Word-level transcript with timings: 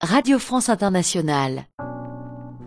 Radio 0.00 0.38
France 0.38 0.70
Internationale. 0.70 1.68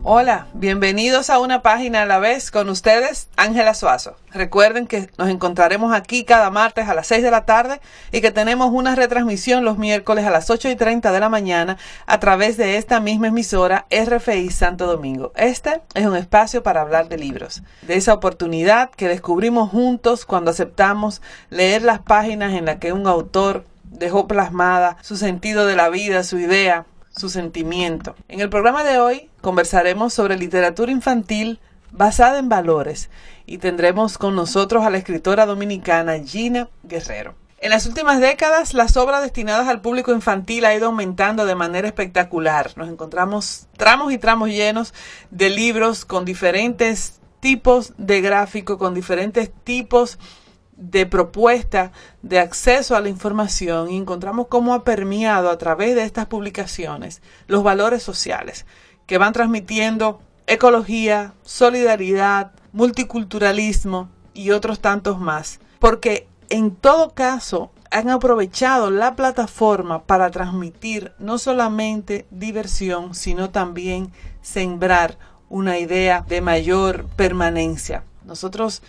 Hola, 0.03 0.47
bienvenidos 0.53 1.29
a 1.29 1.39
una 1.39 1.61
página 1.61 2.01
a 2.01 2.05
la 2.05 2.19
vez 2.19 2.51
con 2.51 2.67
ustedes, 2.67 3.29
Ángela 3.37 3.73
Suazo. 3.73 4.17
Recuerden 4.31 4.85
que 4.85 5.09
nos 5.17 5.29
encontraremos 5.29 5.93
aquí 5.93 6.25
cada 6.25 6.49
martes 6.49 6.89
a 6.89 6.93
las 6.93 7.07
6 7.07 7.23
de 7.23 7.31
la 7.31 7.45
tarde 7.45 7.79
y 8.11 8.19
que 8.19 8.31
tenemos 8.31 8.71
una 8.73 8.95
retransmisión 8.95 9.63
los 9.63 9.77
miércoles 9.77 10.25
a 10.25 10.29
las 10.29 10.49
8 10.49 10.71
y 10.71 10.75
30 10.75 11.09
de 11.09 11.19
la 11.21 11.29
mañana 11.29 11.77
a 12.05 12.19
través 12.19 12.57
de 12.57 12.75
esta 12.75 12.99
misma 12.99 13.27
emisora 13.27 13.85
RFI 13.89 14.49
Santo 14.49 14.85
Domingo. 14.85 15.31
Este 15.37 15.81
es 15.93 16.05
un 16.05 16.17
espacio 16.17 16.63
para 16.63 16.81
hablar 16.81 17.07
de 17.07 17.17
libros, 17.17 17.63
de 17.83 17.95
esa 17.95 18.13
oportunidad 18.13 18.89
que 18.89 19.07
descubrimos 19.07 19.69
juntos 19.69 20.25
cuando 20.25 20.51
aceptamos 20.51 21.21
leer 21.49 21.81
las 21.83 21.99
páginas 21.99 22.55
en 22.55 22.65
las 22.65 22.79
que 22.79 22.91
un 22.91 23.07
autor 23.07 23.63
dejó 23.85 24.27
plasmada 24.27 24.97
su 25.01 25.15
sentido 25.15 25.65
de 25.65 25.77
la 25.77 25.87
vida, 25.87 26.23
su 26.23 26.37
idea, 26.37 26.85
su 27.15 27.29
sentimiento. 27.29 28.15
En 28.27 28.39
el 28.41 28.49
programa 28.49 28.83
de 28.83 28.99
hoy 28.99 29.29
conversaremos 29.41 30.13
sobre 30.13 30.37
literatura 30.37 30.91
infantil 30.91 31.59
basada 31.91 32.39
en 32.39 32.49
valores 32.49 33.09
y 33.45 33.57
tendremos 33.57 34.17
con 34.17 34.35
nosotros 34.35 34.83
a 34.85 34.89
la 34.89 34.97
escritora 34.97 35.45
dominicana 35.45 36.19
Gina 36.19 36.69
Guerrero. 36.83 37.35
En 37.59 37.69
las 37.69 37.85
últimas 37.85 38.19
décadas, 38.19 38.73
las 38.73 38.97
obras 38.97 39.21
destinadas 39.21 39.67
al 39.67 39.81
público 39.81 40.11
infantil 40.11 40.65
ha 40.65 40.73
ido 40.73 40.87
aumentando 40.87 41.45
de 41.45 41.53
manera 41.53 41.87
espectacular. 41.87 42.71
Nos 42.75 42.89
encontramos 42.89 43.67
tramos 43.77 44.11
y 44.11 44.17
tramos 44.17 44.49
llenos 44.49 44.95
de 45.29 45.51
libros 45.51 46.03
con 46.03 46.25
diferentes 46.25 47.19
tipos 47.39 47.93
de 47.97 48.21
gráfico, 48.21 48.79
con 48.79 48.95
diferentes 48.95 49.51
tipos 49.63 50.17
de 50.17 50.21
propuesta 51.09 51.91
de 52.21 52.39
acceso 52.39 52.95
a 52.95 53.01
la 53.01 53.09
información 53.09 53.89
y 53.89 53.97
encontramos 53.97 54.47
cómo 54.47 54.73
ha 54.73 54.83
permeado 54.83 55.49
a 55.49 55.57
través 55.57 55.95
de 55.95 56.03
estas 56.03 56.25
publicaciones 56.25 57.21
los 57.47 57.63
valores 57.63 58.03
sociales 58.03 58.65
que 59.05 59.17
van 59.17 59.33
transmitiendo 59.33 60.21
ecología, 60.47 61.33
solidaridad, 61.43 62.51
multiculturalismo 62.71 64.09
y 64.33 64.51
otros 64.51 64.79
tantos 64.79 65.19
más. 65.19 65.59
Porque 65.79 66.27
en 66.49 66.71
todo 66.75 67.11
caso 67.13 67.71
han 67.91 68.09
aprovechado 68.09 68.89
la 68.89 69.15
plataforma 69.15 70.03
para 70.03 70.31
transmitir 70.31 71.11
no 71.19 71.37
solamente 71.37 72.25
diversión, 72.31 73.15
sino 73.15 73.49
también 73.49 74.11
sembrar 74.41 75.17
una 75.49 75.77
idea 75.77 76.25
de 76.27 76.39
mayor 76.39 77.05
permanencia. 77.17 78.03
Nosotros 78.25 78.81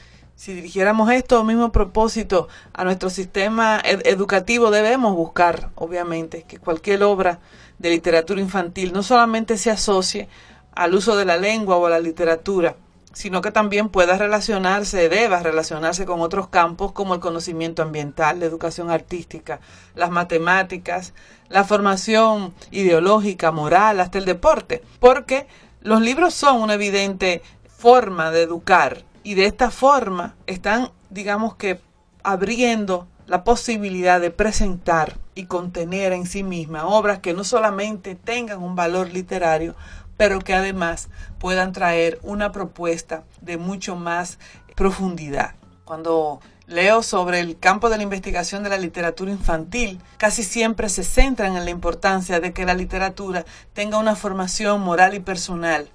si 0.43 0.55
dirigiéramos 0.55 1.09
esto 1.13 1.45
mismo 1.45 1.71
propósito 1.71 2.49
a 2.73 2.83
nuestro 2.83 3.11
sistema 3.11 3.81
educativo, 3.85 4.73
debemos 4.73 5.15
buscar, 5.15 5.71
obviamente, 5.77 6.43
que 6.43 6.59
cualquier 6.59 7.05
obra 7.05 7.39
de 7.79 7.91
literatura 7.91 8.41
infantil 8.41 8.93
no 8.93 9.05
solamente 9.05 9.57
se 9.57 9.71
asocie 9.71 10.29
al 10.75 10.97
uso 10.97 11.15
de 11.15 11.27
la 11.27 11.37
lengua 11.37 11.77
o 11.77 11.87
a 11.87 11.91
la 11.91 12.01
literatura, 12.01 12.75
sino 13.13 13.41
que 13.41 13.53
también 13.53 13.89
pueda 13.89 14.19
relacionarse, 14.19 15.09
deba 15.09 15.45
relacionarse 15.45 16.07
con 16.07 16.21
otros 16.21 16.49
campos 16.49 16.91
como 16.91 17.15
el 17.15 17.21
conocimiento 17.21 17.81
ambiental, 17.81 18.41
la 18.41 18.47
educación 18.47 18.91
artística, 18.91 19.61
las 19.95 20.11
matemáticas, 20.11 21.15
la 21.51 21.63
formación 21.63 22.53
ideológica, 22.73 23.53
moral, 23.53 24.01
hasta 24.01 24.19
el 24.19 24.25
deporte, 24.25 24.83
porque 24.99 25.47
los 25.83 26.01
libros 26.01 26.35
son 26.35 26.63
una 26.63 26.75
evidente 26.75 27.43
forma 27.69 28.33
de 28.33 28.43
educar 28.43 29.05
y 29.25 29.35
de 29.35 29.47
esta 29.47 29.71
forma 29.71 30.35
están, 30.47 30.91
digamos 31.11 31.57
que, 31.57 31.81
abriendo 32.23 33.07
la 33.27 33.45
posibilidad 33.45 34.21
de 34.21 34.31
presentar 34.31 35.19
y 35.35 35.47
contener 35.47 36.13
en 36.13 36.27
sí 36.27 36.43
misma 36.43 36.87
obras 36.87 37.21
que 37.21 37.35
no 37.35 37.45
solamente 37.45 38.15
tengan 38.15 38.63
un 38.63 38.77
valor 38.77 39.11
literario, 39.11 39.75
pero 40.17 40.41
que 40.41 40.55
además 40.55 41.09
puedan 41.39 41.73
traer 41.73 42.19
una 42.23 42.53
propuesta 42.53 43.25
de 43.41 43.57
mucho 43.57 43.97
más 43.97 44.39
profundidad. 44.77 45.55
Cuando 45.85 46.41
leo 46.67 47.03
sobre 47.03 47.41
el 47.41 47.59
campo 47.59 47.91
de 47.91 47.97
la 47.97 48.03
investigación 48.03 48.63
de 48.63 48.71
la 48.71 48.79
literatura 48.79 49.31
infantil, 49.31 50.01
casi 50.17 50.43
siempre 50.43 50.89
se 50.89 51.03
centran 51.03 51.57
en 51.57 51.65
la 51.65 51.71
importancia 51.71 52.41
de 52.41 52.53
que 52.53 52.65
la 52.65 52.75
literatura 52.75 53.45
tenga 53.73 53.99
una 53.99 54.17
formación 54.17 54.81
moral 54.81 55.15
y 55.15 55.21
personal 55.21 55.91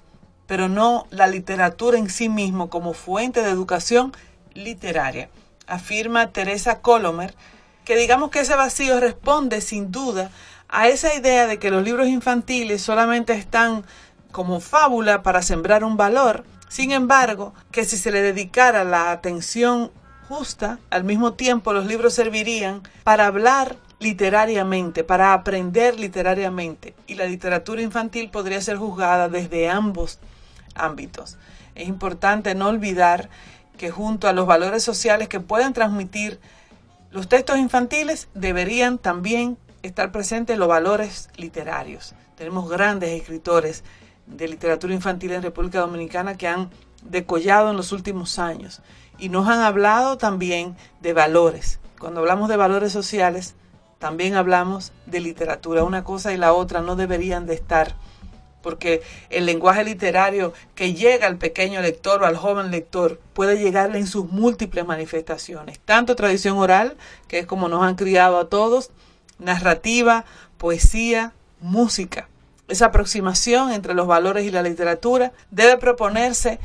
pero 0.48 0.68
no 0.68 1.06
la 1.10 1.28
literatura 1.28 1.98
en 1.98 2.10
sí 2.10 2.28
mismo 2.28 2.70
como 2.70 2.94
fuente 2.94 3.42
de 3.42 3.50
educación 3.50 4.12
literaria. 4.54 5.28
Afirma 5.68 6.32
Teresa 6.32 6.80
Colomer 6.80 7.36
que 7.84 7.96
digamos 7.96 8.30
que 8.30 8.40
ese 8.40 8.56
vacío 8.56 8.98
responde 8.98 9.60
sin 9.60 9.92
duda 9.92 10.30
a 10.68 10.88
esa 10.88 11.14
idea 11.14 11.46
de 11.46 11.58
que 11.58 11.70
los 11.70 11.84
libros 11.84 12.08
infantiles 12.08 12.82
solamente 12.82 13.34
están 13.34 13.84
como 14.32 14.60
fábula 14.60 15.22
para 15.22 15.42
sembrar 15.42 15.84
un 15.84 15.96
valor, 15.96 16.44
sin 16.68 16.92
embargo, 16.92 17.54
que 17.70 17.84
si 17.84 17.96
se 17.96 18.10
le 18.10 18.20
dedicara 18.20 18.84
la 18.84 19.10
atención 19.10 19.90
justa, 20.28 20.78
al 20.90 21.04
mismo 21.04 21.32
tiempo 21.32 21.72
los 21.72 21.86
libros 21.86 22.12
servirían 22.12 22.82
para 23.04 23.26
hablar 23.26 23.76
literariamente, 23.98 25.04
para 25.04 25.32
aprender 25.32 25.98
literariamente, 25.98 26.94
y 27.06 27.14
la 27.14 27.26
literatura 27.26 27.82
infantil 27.82 28.30
podría 28.30 28.60
ser 28.60 28.76
juzgada 28.76 29.28
desde 29.28 29.68
ambos 29.68 30.18
ámbitos. 30.74 31.36
Es 31.74 31.88
importante 31.88 32.54
no 32.54 32.68
olvidar 32.68 33.28
que 33.76 33.90
junto 33.90 34.28
a 34.28 34.32
los 34.32 34.46
valores 34.46 34.82
sociales 34.82 35.28
que 35.28 35.40
pueden 35.40 35.72
transmitir 35.72 36.40
los 37.10 37.28
textos 37.28 37.58
infantiles 37.58 38.28
deberían 38.34 38.98
también 38.98 39.56
estar 39.82 40.12
presentes 40.12 40.58
los 40.58 40.68
valores 40.68 41.30
literarios. 41.36 42.14
Tenemos 42.36 42.68
grandes 42.68 43.10
escritores 43.10 43.82
de 44.26 44.48
literatura 44.48 44.92
infantil 44.92 45.32
en 45.32 45.42
República 45.42 45.80
Dominicana 45.80 46.36
que 46.36 46.48
han 46.48 46.70
decollado 47.02 47.70
en 47.70 47.76
los 47.76 47.92
últimos 47.92 48.38
años 48.38 48.82
y 49.18 49.30
nos 49.30 49.48
han 49.48 49.60
hablado 49.60 50.18
también 50.18 50.76
de 51.00 51.12
valores. 51.12 51.80
Cuando 51.98 52.20
hablamos 52.20 52.48
de 52.48 52.56
valores 52.56 52.92
sociales, 52.92 53.54
también 53.98 54.34
hablamos 54.34 54.92
de 55.06 55.20
literatura. 55.20 55.84
Una 55.84 56.04
cosa 56.04 56.32
y 56.32 56.36
la 56.36 56.52
otra 56.52 56.80
no 56.80 56.96
deberían 56.96 57.46
de 57.46 57.54
estar 57.54 57.94
porque 58.62 59.02
el 59.30 59.46
lenguaje 59.46 59.84
literario 59.84 60.52
que 60.74 60.94
llega 60.94 61.26
al 61.26 61.38
pequeño 61.38 61.80
lector 61.80 62.22
o 62.22 62.26
al 62.26 62.36
joven 62.36 62.70
lector 62.70 63.20
puede 63.32 63.58
llegarle 63.58 63.98
en 63.98 64.06
sus 64.06 64.30
múltiples 64.30 64.84
manifestaciones, 64.84 65.78
tanto 65.78 66.16
tradición 66.16 66.58
oral, 66.58 66.96
que 67.28 67.38
es 67.38 67.46
como 67.46 67.68
nos 67.68 67.82
han 67.82 67.94
criado 67.94 68.38
a 68.38 68.48
todos, 68.48 68.90
narrativa, 69.38 70.24
poesía, 70.58 71.32
música. 71.60 72.28
Esa 72.68 72.86
aproximación 72.86 73.72
entre 73.72 73.94
los 73.94 74.06
valores 74.06 74.44
y 74.44 74.50
la 74.50 74.62
literatura 74.62 75.32
debe 75.50 75.78
proponerse, 75.78 76.58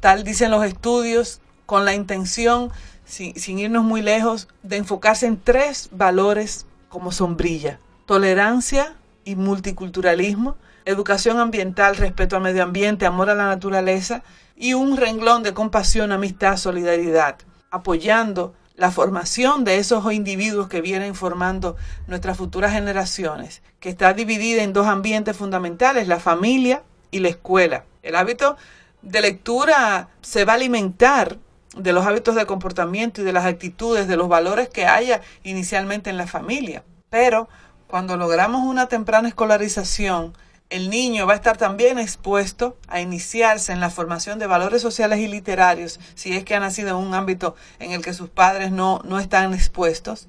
tal 0.00 0.24
dicen 0.24 0.50
los 0.50 0.64
estudios, 0.64 1.40
con 1.66 1.84
la 1.84 1.94
intención, 1.94 2.72
sin, 3.12 3.58
irnos 3.58 3.84
muy 3.84 4.00
lejos, 4.00 4.48
de 4.62 4.78
enfocarse 4.78 5.26
en 5.26 5.38
tres 5.38 5.90
valores 5.92 6.64
como 6.88 7.12
sombrilla, 7.12 7.78
tolerancia 8.06 8.94
y 9.24 9.36
multiculturalismo, 9.36 10.56
educación 10.86 11.38
ambiental, 11.38 11.96
respeto 11.96 12.36
al 12.36 12.42
medio 12.42 12.62
ambiente, 12.62 13.04
amor 13.04 13.28
a 13.28 13.34
la 13.34 13.44
naturaleza 13.44 14.22
y 14.56 14.72
un 14.72 14.96
renglón 14.96 15.42
de 15.42 15.52
compasión, 15.52 16.10
amistad, 16.10 16.56
solidaridad, 16.56 17.36
apoyando 17.70 18.54
la 18.76 18.90
formación 18.90 19.64
de 19.64 19.76
esos 19.76 20.10
individuos 20.10 20.68
que 20.68 20.80
vienen 20.80 21.14
formando 21.14 21.76
nuestras 22.06 22.38
futuras 22.38 22.72
generaciones, 22.72 23.62
que 23.78 23.90
está 23.90 24.14
dividida 24.14 24.62
en 24.62 24.72
dos 24.72 24.86
ambientes 24.86 25.36
fundamentales, 25.36 26.08
la 26.08 26.18
familia 26.18 26.82
y 27.10 27.18
la 27.18 27.28
escuela. 27.28 27.84
El 28.02 28.16
hábito 28.16 28.56
de 29.02 29.20
lectura 29.20 30.08
se 30.22 30.46
va 30.46 30.54
a 30.54 30.56
alimentar 30.56 31.36
de 31.76 31.92
los 31.92 32.06
hábitos 32.06 32.34
de 32.34 32.46
comportamiento 32.46 33.20
y 33.20 33.24
de 33.24 33.32
las 33.32 33.46
actitudes, 33.46 34.08
de 34.08 34.16
los 34.16 34.28
valores 34.28 34.68
que 34.68 34.86
haya 34.86 35.20
inicialmente 35.42 36.10
en 36.10 36.18
la 36.18 36.26
familia. 36.26 36.84
Pero 37.10 37.48
cuando 37.86 38.16
logramos 38.16 38.62
una 38.66 38.88
temprana 38.88 39.28
escolarización, 39.28 40.34
el 40.70 40.88
niño 40.88 41.26
va 41.26 41.34
a 41.34 41.36
estar 41.36 41.58
también 41.58 41.98
expuesto 41.98 42.78
a 42.88 43.00
iniciarse 43.00 43.72
en 43.72 43.80
la 43.80 43.90
formación 43.90 44.38
de 44.38 44.46
valores 44.46 44.80
sociales 44.80 45.18
y 45.18 45.28
literarios, 45.28 46.00
si 46.14 46.34
es 46.34 46.44
que 46.44 46.54
ha 46.54 46.60
nacido 46.60 46.90
en 46.90 47.06
un 47.06 47.14
ámbito 47.14 47.54
en 47.78 47.92
el 47.92 48.02
que 48.02 48.14
sus 48.14 48.30
padres 48.30 48.72
no, 48.72 49.00
no 49.04 49.18
están 49.18 49.52
expuestos. 49.52 50.28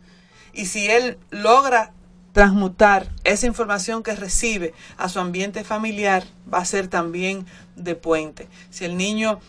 Y 0.52 0.66
si 0.66 0.90
él 0.90 1.18
logra 1.30 1.94
transmutar 2.34 3.08
esa 3.24 3.48
información 3.48 4.04
que 4.04 4.16
recibe 4.16 4.74
a 4.98 5.08
su 5.08 5.20
ambiente 5.20 5.64
familiar, 5.64 6.26
va 6.52 6.58
a 6.58 6.66
ser 6.66 6.90
también 6.90 7.46
de 7.78 7.96
puente. 7.96 8.50
Si 8.70 8.84
el 8.84 8.98
niño 8.98 9.40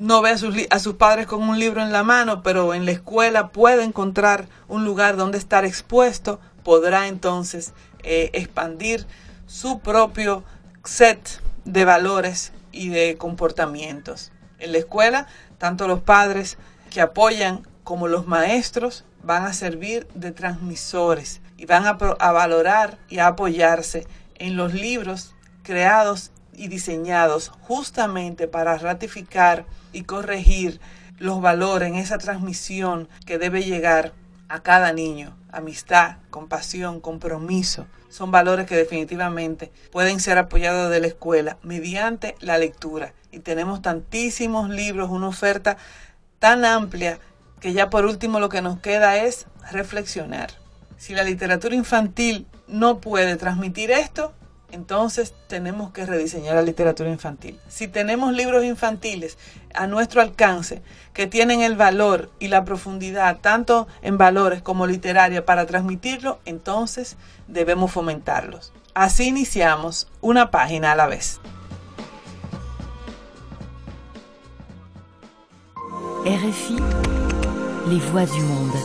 no 0.00 0.22
ve 0.22 0.30
a 0.30 0.38
sus, 0.38 0.56
a 0.70 0.78
sus 0.78 0.94
padres 0.94 1.26
con 1.26 1.42
un 1.42 1.58
libro 1.58 1.82
en 1.82 1.92
la 1.92 2.02
mano, 2.02 2.42
pero 2.42 2.72
en 2.72 2.86
la 2.86 2.90
escuela 2.90 3.48
puede 3.48 3.84
encontrar 3.84 4.46
un 4.66 4.86
lugar 4.86 5.18
donde 5.18 5.36
estar 5.36 5.66
expuesto, 5.66 6.40
podrá 6.64 7.06
entonces 7.06 7.74
eh, 8.02 8.30
expandir 8.32 9.06
su 9.46 9.80
propio 9.80 10.42
set 10.84 11.42
de 11.66 11.84
valores 11.84 12.52
y 12.72 12.88
de 12.88 13.18
comportamientos. 13.18 14.32
En 14.58 14.72
la 14.72 14.78
escuela, 14.78 15.26
tanto 15.58 15.86
los 15.86 16.00
padres 16.00 16.56
que 16.88 17.02
apoyan 17.02 17.66
como 17.84 18.08
los 18.08 18.26
maestros 18.26 19.04
van 19.22 19.44
a 19.44 19.52
servir 19.52 20.08
de 20.14 20.32
transmisores 20.32 21.42
y 21.58 21.66
van 21.66 21.84
a, 21.86 21.92
valorar 21.92 22.96
y 23.10 23.18
a 23.18 23.26
apoyarse 23.26 24.06
en 24.36 24.56
los 24.56 24.72
libros 24.72 25.34
creados 25.62 26.32
y 26.60 26.68
diseñados 26.68 27.48
justamente 27.62 28.46
para 28.46 28.76
ratificar 28.76 29.64
y 29.94 30.02
corregir 30.02 30.78
los 31.18 31.40
valores 31.40 31.88
en 31.88 31.94
esa 31.94 32.18
transmisión 32.18 33.08
que 33.24 33.38
debe 33.38 33.64
llegar 33.64 34.12
a 34.50 34.60
cada 34.60 34.92
niño. 34.92 35.34
Amistad, 35.50 36.18
compasión, 36.28 37.00
compromiso. 37.00 37.86
Son 38.10 38.30
valores 38.30 38.66
que 38.66 38.76
definitivamente 38.76 39.72
pueden 39.90 40.20
ser 40.20 40.36
apoyados 40.36 40.90
de 40.90 41.00
la 41.00 41.06
escuela 41.06 41.56
mediante 41.62 42.34
la 42.40 42.58
lectura. 42.58 43.14
Y 43.32 43.38
tenemos 43.38 43.80
tantísimos 43.80 44.68
libros, 44.68 45.08
una 45.08 45.28
oferta 45.28 45.78
tan 46.40 46.66
amplia 46.66 47.20
que 47.60 47.72
ya 47.72 47.88
por 47.88 48.04
último 48.04 48.38
lo 48.38 48.50
que 48.50 48.60
nos 48.60 48.80
queda 48.80 49.16
es 49.16 49.46
reflexionar. 49.72 50.50
Si 50.98 51.14
la 51.14 51.24
literatura 51.24 51.74
infantil 51.74 52.46
no 52.68 53.00
puede 53.00 53.36
transmitir 53.36 53.90
esto, 53.90 54.34
entonces 54.72 55.34
tenemos 55.46 55.92
que 55.92 56.06
rediseñar 56.06 56.54
la 56.54 56.62
literatura 56.62 57.10
infantil. 57.10 57.58
Si 57.68 57.88
tenemos 57.88 58.32
libros 58.32 58.64
infantiles 58.64 59.38
a 59.74 59.86
nuestro 59.86 60.20
alcance 60.20 60.82
que 61.12 61.26
tienen 61.26 61.62
el 61.62 61.76
valor 61.76 62.30
y 62.38 62.48
la 62.48 62.64
profundidad 62.64 63.38
tanto 63.40 63.86
en 64.02 64.18
valores 64.18 64.62
como 64.62 64.86
literaria 64.86 65.44
para 65.44 65.66
transmitirlo, 65.66 66.40
entonces 66.44 67.16
debemos 67.48 67.90
fomentarlos. 67.90 68.72
Así 68.94 69.28
iniciamos 69.28 70.08
una 70.20 70.50
página 70.50 70.92
a 70.92 70.96
la 70.96 71.06
vez. 71.06 71.40
RFI, 76.24 76.76
les 77.88 78.12
voix 78.12 78.30
du 78.30 78.42
monde. 78.42 78.78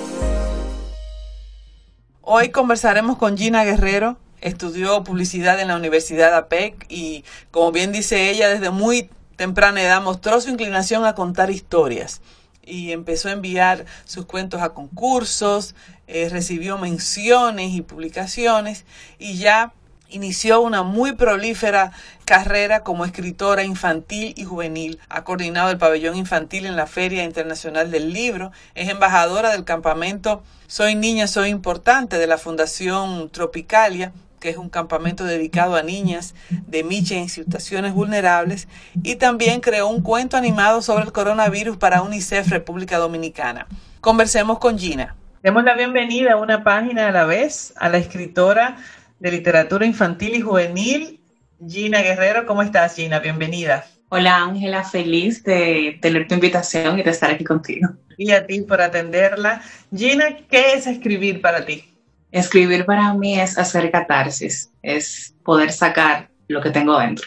Hoy 2.22 2.50
conversaremos 2.50 3.18
con 3.18 3.38
Gina 3.38 3.64
Guerrero, 3.64 4.18
estudió 4.46 5.04
publicidad 5.04 5.60
en 5.60 5.70
la 5.70 5.76
Universidad 5.76 6.36
APEC 6.36 6.86
y, 6.88 7.26
como 7.50 7.72
bien 7.72 7.92
dice 7.92 8.30
ella, 8.30 8.48
desde 8.48 8.70
muy 8.70 9.10
temprana 9.38 9.82
edad 9.82 10.02
mostró 10.04 10.40
su 10.40 10.50
inclinación 10.50 11.04
a 11.04 11.16
contar 11.16 11.50
historias 11.50 12.22
y 12.64 12.92
empezó 12.92 13.30
a 13.30 13.32
enviar 13.34 13.86
sus 14.06 14.26
cuentos 14.26 14.62
a 14.62 14.70
concursos, 14.70 15.74
eh, 16.08 16.30
recibió 16.30 16.78
menciones 16.78 17.74
y 17.74 17.82
publicaciones 17.82 18.86
y 19.18 19.40
ya 19.40 19.74
inició 20.10 20.62
una 20.62 20.84
muy 20.84 21.14
prolífera 21.14 21.92
carrera 22.24 22.84
como 22.84 23.04
escritora 23.04 23.64
infantil 23.64 24.36
y 24.38 24.44
juvenil. 24.44 25.00
Ha 25.10 25.24
coordinado 25.24 25.72
el 25.72 25.80
pabellón 25.80 26.16
infantil 26.16 26.68
en 26.68 26.76
la 26.76 26.86
Feria 26.86 27.24
Internacional 27.24 27.90
del 27.90 28.14
Libro. 28.14 28.52
Es 28.76 28.90
embajadora 28.90 29.50
del 29.52 29.66
campamento 29.66 30.44
Soy 30.68 30.94
Niña, 30.94 31.26
Soy 31.26 31.50
Importante 31.50 32.20
de 32.20 32.28
la 32.28 32.38
Fundación 32.38 33.32
Tropicalia 33.32 34.14
que 34.40 34.50
es 34.50 34.58
un 34.58 34.70
campamento 34.70 35.24
dedicado 35.24 35.76
a 35.76 35.84
niñas 35.84 36.36
de 36.68 36.84
Miche 36.84 37.18
en 37.18 37.30
situaciones 37.30 37.94
vulnerables, 37.94 38.68
y 39.04 39.16
también 39.16 39.62
creó 39.62 39.88
un 39.88 40.02
cuento 40.02 40.38
animado 40.38 40.82
sobre 40.82 41.06
el 41.06 41.12
coronavirus 41.12 41.78
para 41.78 42.02
UNICEF 42.02 42.50
República 42.50 42.98
Dominicana. 42.98 43.68
Conversemos 44.02 44.60
con 44.60 44.78
Gina. 44.78 45.16
Demos 45.42 45.64
la 45.64 45.76
bienvenida 45.76 46.34
a 46.34 46.38
una 46.38 46.64
página 46.64 47.08
a 47.08 47.12
la 47.12 47.26
vez 47.26 47.74
a 47.78 47.90
la 47.90 47.98
escritora 47.98 48.78
de 49.20 49.32
literatura 49.32 49.86
infantil 49.86 50.36
y 50.36 50.42
juvenil, 50.42 51.22
Gina 51.68 52.02
Guerrero. 52.02 52.46
¿Cómo 52.46 52.62
estás, 52.62 52.96
Gina? 52.96 53.20
Bienvenida. 53.20 53.86
Hola, 54.10 54.44
Ángela, 54.44 54.84
feliz 54.84 55.44
de 55.44 55.98
tener 56.02 56.28
tu 56.28 56.36
invitación 56.36 57.00
y 57.00 57.04
de 57.04 57.10
estar 57.10 57.32
aquí 57.32 57.44
contigo. 57.44 57.90
Y 58.18 58.32
a 58.32 58.46
ti 58.46 58.62
por 58.62 58.82
atenderla. 58.82 59.62
Gina, 59.96 60.38
¿qué 60.50 60.74
es 60.74 60.88
escribir 60.88 61.42
para 61.42 61.66
ti? 61.66 61.95
Escribir 62.36 62.86
para 62.86 63.14
mí 63.14 63.40
es 63.40 63.58
hacer 63.58 63.90
catarsis, 63.92 64.70
es 64.82 65.34
poder 65.46 65.72
sacar 65.72 66.28
lo 66.50 66.60
que 66.60 66.70
tengo 66.70 67.00
dentro. 67.00 67.26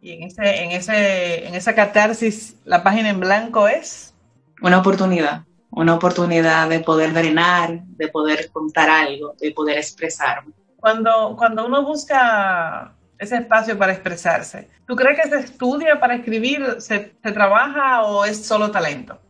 Y 0.00 0.14
en, 0.14 0.24
ese, 0.24 0.64
en, 0.64 0.72
ese, 0.72 1.46
en 1.46 1.54
esa 1.54 1.76
catarsis, 1.76 2.56
la 2.64 2.82
página 2.82 3.10
en 3.10 3.20
blanco 3.20 3.68
es... 3.68 4.12
Una 4.60 4.80
oportunidad, 4.80 5.42
una 5.70 5.94
oportunidad 5.94 6.68
de 6.68 6.80
poder 6.80 7.12
drenar, 7.12 7.84
de 7.84 8.08
poder 8.08 8.50
contar 8.50 8.90
algo, 8.90 9.36
de 9.40 9.52
poder 9.52 9.78
expresarme. 9.78 10.52
Cuando, 10.80 11.36
cuando 11.38 11.64
uno 11.64 11.84
busca 11.84 12.96
ese 13.20 13.36
espacio 13.36 13.78
para 13.78 13.92
expresarse, 13.92 14.68
¿tú 14.88 14.96
crees 14.96 15.20
que 15.22 15.28
se 15.28 15.38
estudia 15.38 16.00
para 16.00 16.16
escribir, 16.16 16.80
se, 16.80 17.14
se 17.22 17.30
trabaja 17.30 18.02
o 18.02 18.24
es 18.24 18.44
solo 18.44 18.72
talento? 18.72 19.20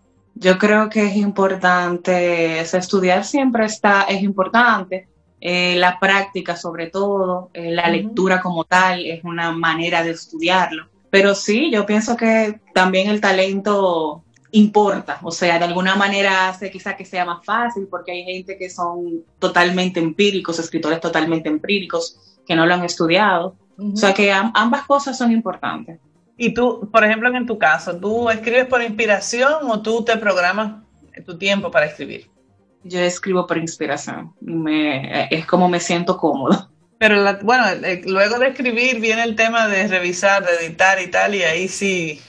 Yo 0.42 0.58
creo 0.58 0.88
que 0.88 1.04
es 1.04 1.14
importante, 1.14 2.60
estudiar 2.60 3.24
siempre 3.24 3.64
está, 3.64 4.02
es 4.02 4.22
importante, 4.22 5.06
eh, 5.40 5.76
la 5.76 6.00
práctica 6.00 6.56
sobre 6.56 6.88
todo, 6.88 7.50
eh, 7.54 7.70
la 7.70 7.88
lectura 7.88 8.40
como 8.40 8.64
tal 8.64 9.06
es 9.06 9.22
una 9.22 9.52
manera 9.52 10.02
de 10.02 10.10
estudiarlo. 10.10 10.88
Pero 11.10 11.36
sí, 11.36 11.70
yo 11.70 11.86
pienso 11.86 12.16
que 12.16 12.60
también 12.74 13.08
el 13.08 13.20
talento 13.20 14.24
importa, 14.50 15.20
o 15.22 15.30
sea, 15.30 15.58
de 15.60 15.64
alguna 15.64 15.94
manera 15.94 16.48
hace 16.48 16.72
quizá 16.72 16.96
que 16.96 17.04
sea 17.04 17.24
más 17.24 17.44
fácil 17.44 17.86
porque 17.88 18.10
hay 18.10 18.24
gente 18.24 18.58
que 18.58 18.68
son 18.68 19.24
totalmente 19.38 20.00
empíricos, 20.00 20.58
escritores 20.58 21.00
totalmente 21.00 21.48
empíricos, 21.48 22.18
que 22.44 22.56
no 22.56 22.66
lo 22.66 22.74
han 22.74 22.84
estudiado. 22.84 23.54
O 23.78 23.96
sea 23.96 24.12
que 24.12 24.32
ambas 24.32 24.86
cosas 24.86 25.16
son 25.16 25.30
importantes. 25.30 26.00
Y 26.36 26.54
tú, 26.54 26.88
por 26.90 27.04
ejemplo, 27.04 27.28
en 27.34 27.46
tu 27.46 27.58
caso, 27.58 27.96
¿tú 27.96 28.30
escribes 28.30 28.66
por 28.66 28.82
inspiración 28.82 29.70
o 29.70 29.82
tú 29.82 30.04
te 30.04 30.16
programas 30.16 30.82
tu 31.26 31.36
tiempo 31.38 31.70
para 31.70 31.86
escribir? 31.86 32.30
Yo 32.84 32.98
escribo 33.00 33.46
por 33.46 33.58
inspiración. 33.58 34.32
Me, 34.40 35.28
es 35.30 35.46
como 35.46 35.68
me 35.68 35.78
siento 35.78 36.16
cómodo. 36.16 36.70
Pero 36.98 37.16
bueno, 37.42 37.66
eh, 37.84 38.02
luego 38.06 38.38
de 38.38 38.48
escribir 38.48 39.00
viene 39.00 39.24
el 39.24 39.34
tema 39.34 39.66
de 39.66 39.88
revisar, 39.88 40.44
de 40.44 40.66
editar 40.66 41.00
y 41.00 41.10
tal, 41.10 41.34
y 41.34 41.42
ahí 41.42 41.68
sí. 41.68 42.20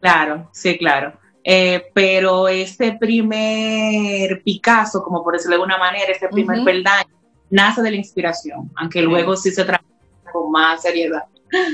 claro, 0.00 0.48
sí, 0.52 0.78
claro. 0.78 1.18
Eh, 1.44 1.90
pero 1.94 2.48
ese 2.48 2.92
primer 2.92 4.42
Picasso, 4.42 5.02
como 5.02 5.22
por 5.22 5.34
decirlo 5.34 5.56
de 5.56 5.62
alguna 5.62 5.78
manera, 5.78 6.12
ese 6.12 6.28
primer 6.28 6.64
peldaño, 6.64 7.10
nace 7.50 7.82
de 7.82 7.90
la 7.90 7.96
inspiración, 7.96 8.70
aunque 8.76 9.02
luego 9.02 9.36
sí 9.36 9.50
se 9.50 9.64
trabaja 9.64 9.84
con 10.32 10.50
más 10.50 10.82
seriedad. 10.82 11.24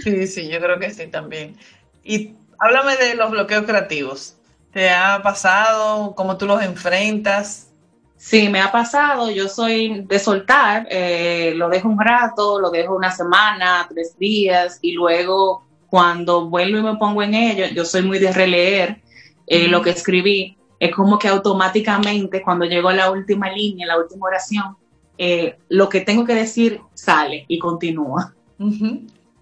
Sí, 0.02 0.26
sí, 0.26 0.48
yo 0.48 0.60
creo 0.60 0.78
que 0.78 0.90
sí 0.90 1.06
también. 1.08 1.56
Y 2.02 2.34
háblame 2.58 2.96
de 2.96 3.14
los 3.14 3.30
bloqueos 3.30 3.64
creativos. 3.64 4.36
¿Te 4.72 4.90
ha 4.90 5.20
pasado? 5.22 6.14
¿Cómo 6.14 6.36
tú 6.36 6.46
los 6.46 6.62
enfrentas? 6.62 7.72
Sí, 8.16 8.48
me 8.48 8.60
ha 8.60 8.72
pasado. 8.72 9.30
Yo 9.30 9.48
soy 9.48 10.02
de 10.06 10.18
soltar, 10.18 10.86
eh, 10.90 11.52
lo 11.56 11.68
dejo 11.68 11.88
un 11.88 12.00
rato, 12.00 12.60
lo 12.60 12.70
dejo 12.70 12.94
una 12.94 13.10
semana, 13.10 13.86
tres 13.88 14.18
días, 14.18 14.78
y 14.82 14.92
luego 14.92 15.64
cuando 15.88 16.48
vuelvo 16.48 16.78
y 16.78 16.82
me 16.82 16.96
pongo 16.96 17.22
en 17.22 17.34
ello, 17.34 17.66
yo 17.74 17.84
soy 17.84 18.02
muy 18.02 18.18
de 18.18 18.32
releer 18.32 19.00
eh, 19.46 19.68
lo 19.68 19.82
que 19.82 19.90
escribí. 19.90 20.56
Es 20.78 20.94
como 20.94 21.18
que 21.18 21.28
automáticamente 21.28 22.42
cuando 22.42 22.66
llego 22.66 22.88
a 22.88 22.94
la 22.94 23.10
última 23.10 23.50
línea, 23.50 23.86
la 23.86 23.98
última 23.98 24.26
oración, 24.26 24.76
eh, 25.18 25.56
lo 25.68 25.88
que 25.88 26.02
tengo 26.02 26.24
que 26.24 26.34
decir 26.34 26.80
sale 26.94 27.44
y 27.48 27.58
continúa. 27.58 28.34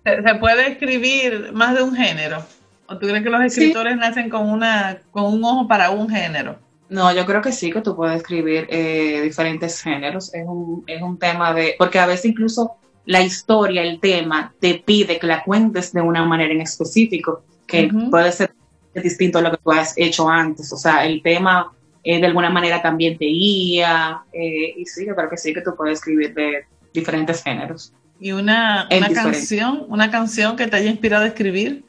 ¿Se 0.05 0.35
puede 0.35 0.73
escribir 0.73 1.53
más 1.53 1.75
de 1.75 1.83
un 1.83 1.95
género? 1.95 2.45
¿O 2.87 2.99
tú 2.99 3.07
crees 3.07 3.23
que 3.23 3.31
los 3.31 3.43
escritores 3.43 3.97
nacen 3.97 4.29
con, 4.29 4.51
una, 4.51 4.99
con 5.11 5.33
un 5.33 5.43
ojo 5.43 5.67
para 5.67 5.91
un 5.91 6.09
género? 6.09 6.59
No, 6.91 7.13
yo 7.15 7.25
creo 7.25 7.41
que 7.41 7.53
sí, 7.53 7.73
que 7.73 7.81
tú 7.81 7.97
puedes 7.97 8.19
escribir 8.19 8.67
eh, 8.69 9.23
diferentes 9.23 9.81
géneros. 9.81 10.33
Es 10.35 10.45
un, 10.47 10.85
es 10.87 11.01
un 11.01 11.19
tema 11.19 11.55
de... 11.55 11.75
Porque 11.79 11.99
a 11.99 12.07
veces 12.07 12.27
incluso 12.27 12.77
la 13.07 13.23
historia, 13.23 13.83
el 13.83 13.99
tema, 14.01 14.55
te 14.61 14.75
pide 14.75 15.19
que 15.19 15.27
la 15.27 15.43
cuentes 15.43 15.93
de 15.93 16.03
una 16.03 16.25
manera 16.25 16.53
en 16.53 16.61
específico, 16.61 17.43
que 17.67 17.91
puede 18.11 18.31
ser 18.33 18.53
distinto 18.95 19.39
a 19.39 19.43
lo 19.43 19.51
que 19.53 19.59
tú 19.65 19.73
has 19.73 19.95
hecho 19.97 20.29
antes. 20.29 20.71
O 20.71 20.77
sea, 20.77 21.07
el 21.07 21.23
tema 21.23 21.73
eh, 22.03 22.21
de 22.21 22.27
alguna 22.27 22.51
manera 22.51 22.83
también 22.83 23.17
te 23.17 23.25
guía. 23.25 24.23
Eh, 24.33 24.75
y 24.77 24.85
sí, 24.85 25.07
yo 25.07 25.17
creo 25.17 25.31
que 25.31 25.39
sí, 25.39 25.55
que 25.55 25.63
tú 25.63 25.75
puedes 25.75 25.99
escribir 25.99 26.35
de 26.35 26.67
diferentes 26.93 27.43
géneros. 27.43 27.95
¿Y 28.21 28.33
una, 28.33 28.89
una 28.91 29.09
canción, 29.11 29.85
una 29.89 30.11
canción 30.11 30.57
que 30.57 30.67
te 30.67 30.77
haya 30.77 30.91
inspirado 30.91 31.25
a 31.25 31.29
escribir? 31.29 31.85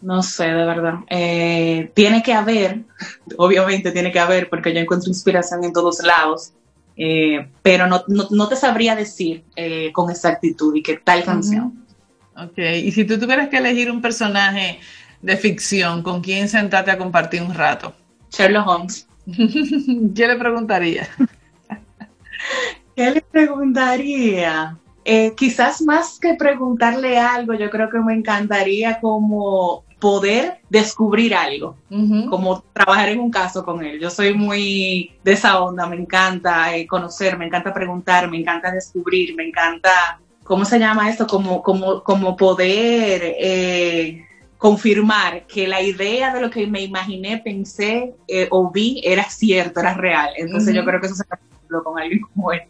No 0.00 0.22
sé, 0.22 0.44
de 0.44 0.64
verdad. 0.64 0.94
Eh, 1.08 1.90
tiene 1.94 2.22
que 2.22 2.32
haber, 2.32 2.84
obviamente 3.38 3.92
tiene 3.92 4.12
que 4.12 4.20
haber, 4.20 4.48
porque 4.48 4.72
yo 4.72 4.80
encuentro 4.80 5.10
inspiración 5.10 5.64
en 5.64 5.72
todos 5.72 6.02
lados, 6.02 6.52
eh, 6.96 7.48
pero 7.62 7.86
no, 7.86 8.04
no, 8.08 8.48
te 8.48 8.56
sabría 8.56 8.96
decir 8.96 9.44
eh, 9.54 9.92
con 9.92 10.10
exactitud 10.10 10.74
y 10.74 10.82
qué 10.82 10.96
tal 10.96 11.24
canción. 11.24 11.84
Ok, 12.36 12.58
y 12.58 12.92
si 12.92 13.04
tú 13.04 13.18
tuvieras 13.18 13.48
que 13.48 13.58
elegir 13.58 13.90
un 13.90 14.00
personaje 14.00 14.80
de 15.22 15.36
ficción, 15.36 16.02
¿con 16.02 16.20
quién 16.20 16.48
sentarte 16.48 16.90
a 16.90 16.98
compartir 16.98 17.42
un 17.42 17.54
rato? 17.54 17.94
Sherlock 18.30 18.66
Holmes. 18.66 19.08
¿Qué 19.26 20.26
le 20.26 20.36
preguntaría? 20.36 21.08
¿Qué 22.96 23.10
le 23.10 23.22
preguntaría? 23.22 24.76
Eh, 25.08 25.34
quizás 25.36 25.80
más 25.82 26.18
que 26.18 26.34
preguntarle 26.34 27.16
algo, 27.16 27.54
yo 27.54 27.70
creo 27.70 27.88
que 27.88 28.00
me 28.00 28.12
encantaría 28.12 28.98
como 29.00 29.84
poder 30.00 30.58
descubrir 30.68 31.32
algo, 31.32 31.76
como 32.28 32.60
trabajar 32.72 33.10
en 33.10 33.20
un 33.20 33.30
caso 33.30 33.64
con 33.64 33.84
él. 33.84 34.00
Yo 34.00 34.10
soy 34.10 34.34
muy 34.34 35.12
de 35.22 35.32
esa 35.32 35.62
onda, 35.62 35.86
me 35.86 35.94
encanta 35.94 36.76
eh, 36.76 36.88
conocer, 36.88 37.38
me 37.38 37.46
encanta 37.46 37.72
preguntar, 37.72 38.28
me 38.28 38.38
encanta 38.38 38.72
descubrir, 38.72 39.34
me 39.36 39.46
encanta 39.46 40.18
¿cómo 40.42 40.64
se 40.64 40.78
llama 40.80 41.08
esto? 41.08 41.26
Como, 41.26 41.62
como, 41.62 42.02
como 42.02 42.36
poder 42.36 43.22
eh, 43.38 44.26
confirmar 44.58 45.46
que 45.46 45.68
la 45.68 45.82
idea 45.82 46.34
de 46.34 46.40
lo 46.40 46.50
que 46.50 46.66
me 46.66 46.82
imaginé, 46.82 47.38
pensé 47.38 48.14
eh, 48.26 48.48
o 48.50 48.70
vi 48.72 49.00
era 49.04 49.24
cierto, 49.30 49.78
era 49.78 49.94
real. 49.94 50.30
Entonces 50.36 50.74
yo 50.74 50.84
creo 50.84 51.00
que 51.00 51.06
eso 51.06 51.14
se 51.14 51.24
con 51.84 51.98
alguien 51.98 52.22
como 52.32 52.52
él. 52.52 52.62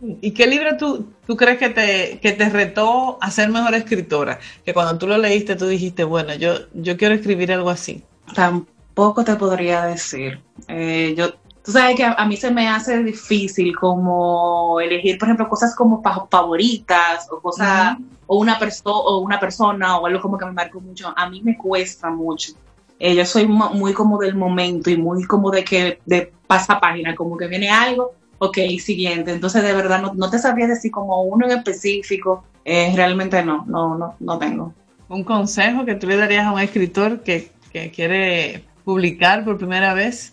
¿Y 0.00 0.32
qué 0.32 0.46
libro 0.46 0.76
tú, 0.76 1.12
tú 1.26 1.36
crees 1.36 1.58
que 1.58 1.68
te, 1.68 2.18
que 2.20 2.32
te 2.32 2.48
retó 2.48 3.18
a 3.20 3.30
ser 3.30 3.50
mejor 3.50 3.74
escritora? 3.74 4.38
Que 4.64 4.72
cuando 4.72 4.98
tú 4.98 5.06
lo 5.06 5.18
leíste 5.18 5.56
tú 5.56 5.66
dijiste, 5.66 6.04
bueno, 6.04 6.34
yo, 6.34 6.54
yo 6.74 6.96
quiero 6.96 7.14
escribir 7.14 7.52
algo 7.52 7.70
así. 7.70 8.02
Tampoco 8.34 9.24
te 9.24 9.34
podría 9.36 9.84
decir. 9.84 10.40
Eh, 10.68 11.14
yo, 11.16 11.34
tú 11.64 11.72
sabes 11.72 11.96
que 11.96 12.04
a, 12.04 12.24
mí 12.26 12.36
se 12.36 12.50
me 12.50 12.68
hace 12.68 13.02
difícil 13.02 13.76
como 13.76 14.80
elegir, 14.80 15.18
por 15.18 15.28
ejemplo, 15.28 15.48
cosas 15.48 15.74
como 15.74 16.02
favoritas 16.30 17.28
o 17.30 17.40
cosas, 17.40 17.96
o, 18.26 18.38
una 18.38 18.58
o 18.84 19.18
una 19.18 19.40
persona 19.40 19.98
o 19.98 20.06
algo 20.06 20.20
como 20.20 20.38
que 20.38 20.46
me 20.46 20.52
marcó 20.52 20.80
mucho. 20.80 21.12
A 21.16 21.28
mí 21.28 21.42
me 21.42 21.56
cuesta 21.56 22.10
mucho. 22.10 22.52
Eh, 22.98 23.16
yo 23.16 23.26
soy 23.26 23.46
muy 23.46 23.92
como 23.92 24.18
del 24.18 24.36
momento 24.36 24.88
y 24.88 24.96
muy 24.96 25.24
como 25.24 25.50
de 25.50 25.64
que 25.64 26.00
de 26.06 26.32
pasa 26.46 26.78
página, 26.78 27.16
como 27.16 27.36
que 27.36 27.48
viene 27.48 27.68
algo 27.68 28.14
ok, 28.42 28.58
siguiente. 28.80 29.30
Entonces, 29.30 29.62
de 29.62 29.72
verdad, 29.72 30.02
no, 30.14 30.30
te 30.30 30.38
sabría 30.38 30.66
decir 30.66 30.90
como 30.90 31.22
uno 31.22 31.46
en 31.46 31.58
específico. 31.58 32.44
Eh, 32.64 32.92
realmente 32.94 33.44
no, 33.44 33.64
no, 33.68 33.96
no, 33.96 34.16
no 34.18 34.38
tengo. 34.38 34.74
¿Un 35.08 35.22
consejo 35.22 35.84
que 35.84 35.94
tú 35.94 36.08
le 36.08 36.16
darías 36.16 36.46
a 36.46 36.52
un 36.52 36.58
escritor 36.58 37.22
que, 37.22 37.52
que 37.72 37.92
quiere 37.92 38.64
publicar 38.84 39.44
por 39.44 39.58
primera 39.58 39.94
vez 39.94 40.32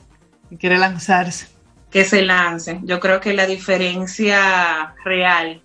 y 0.49 0.57
quiere 0.57 0.79
lanzarse? 0.79 1.47
Que 1.91 2.03
se 2.03 2.23
lance. 2.23 2.79
Yo 2.83 2.99
creo 2.99 3.19
que 3.19 3.33
la 3.33 3.45
diferencia 3.45 4.95
real 5.05 5.61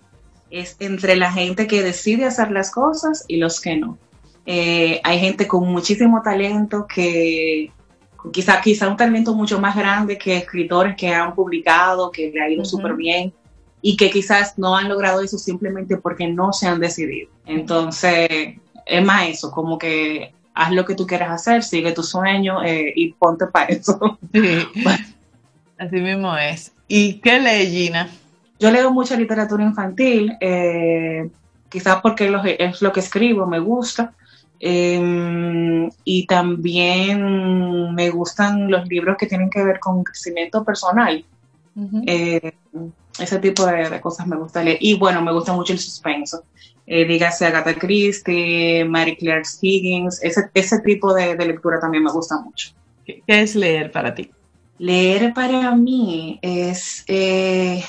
es 0.51 0.75
entre 0.79 1.15
la 1.15 1.31
gente 1.31 1.65
que 1.65 1.81
decide 1.81 2.25
hacer 2.25 2.51
las 2.51 2.69
cosas 2.69 3.25
y 3.27 3.37
los 3.37 3.59
que 3.59 3.77
no. 3.77 3.97
Eh, 4.45 5.01
hay 5.03 5.19
gente 5.19 5.47
con 5.47 5.67
muchísimo 5.67 6.21
talento 6.21 6.85
que 6.85 7.71
quizá, 8.31 8.61
quizá 8.61 8.87
un 8.87 8.97
talento 8.97 9.33
mucho 9.33 9.59
más 9.59 9.75
grande 9.75 10.17
que 10.17 10.37
escritores 10.37 10.95
que 10.95 11.09
han 11.09 11.35
publicado, 11.35 12.11
que 12.11 12.31
le 12.31 12.41
ha 12.41 12.49
ido 12.49 12.65
súper 12.65 12.95
bien 12.95 13.33
y 13.81 13.95
que 13.95 14.09
quizás 14.09 14.57
no 14.57 14.75
han 14.75 14.89
logrado 14.89 15.21
eso 15.21 15.37
simplemente 15.37 15.97
porque 15.97 16.27
no 16.27 16.53
se 16.53 16.67
han 16.67 16.79
decidido. 16.79 17.29
Entonces, 17.45 18.55
es 18.85 19.05
más 19.05 19.29
eso, 19.29 19.51
como 19.51 19.77
que 19.77 20.33
haz 20.53 20.71
lo 20.71 20.85
que 20.85 20.95
tú 20.95 21.05
quieras 21.05 21.31
hacer, 21.31 21.63
sigue 21.63 21.91
tu 21.91 22.01
sueño 22.01 22.63
eh, 22.63 22.93
y 22.95 23.13
ponte 23.13 23.45
para 23.47 23.67
eso. 23.67 24.17
Así 25.77 25.95
mismo 25.97 26.35
es. 26.37 26.71
¿Y 26.87 27.19
qué 27.19 27.39
lee 27.39 27.69
Gina? 27.69 28.09
Yo 28.59 28.71
leo 28.71 28.91
mucha 28.91 29.17
literatura 29.17 29.63
infantil, 29.63 30.33
eh, 30.39 31.29
quizás 31.69 31.99
porque 32.01 32.33
es 32.57 32.81
lo 32.81 32.91
que 32.93 32.99
escribo, 33.01 33.45
me 33.45 33.59
gusta. 33.59 34.13
Em, 34.67 35.91
y 36.03 36.25
también 36.25 37.93
me 37.93 38.09
gustan 38.09 38.71
los 38.71 38.87
libros 38.87 39.15
que 39.15 39.27
tienen 39.27 39.47
que 39.47 39.63
ver 39.63 39.79
con 39.79 40.03
crecimiento 40.03 40.63
personal. 40.63 41.23
Eh, 42.07 42.51
ese 43.19 43.37
tipo 43.37 43.63
de, 43.67 44.01
cosas 44.01 44.25
me 44.25 44.35
gusta 44.35 44.63
leer. 44.63 44.79
Y 44.81 44.95
bueno, 44.97 45.21
me 45.21 45.31
gusta 45.31 45.53
mucho 45.53 45.71
el 45.71 45.77
suspenso. 45.77 46.45
Eh, 46.87 47.05
dígase 47.05 47.45
Agatha 47.45 47.75
Christie, 47.75 48.83
Mary 48.85 49.15
Claire 49.17 49.43
Higgins, 49.61 50.23
ese, 50.23 50.49
ese 50.55 50.79
tipo 50.79 51.13
de, 51.13 51.35
lectura 51.35 51.79
también 51.79 52.03
me 52.03 52.11
gusta 52.11 52.39
mucho. 52.41 52.71
¿Qué, 53.05 53.21
es 53.27 53.55
leer 53.55 53.91
para 53.91 54.15
ti? 54.15 54.31
Leer 54.79 55.31
para 55.35 55.75
mí 55.75 56.39
es 56.41 57.03
eh, 57.05 57.83